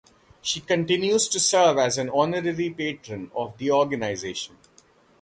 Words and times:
She 0.41 0.61
continues 0.61 1.27
to 1.27 1.39
serve 1.39 1.77
as 1.77 1.99
an 1.99 2.09
honorary 2.09 2.71
patron 2.71 3.29
of 3.35 3.55
the 3.59 3.69
organization. 3.69 4.57